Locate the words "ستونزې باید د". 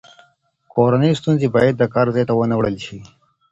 1.19-1.83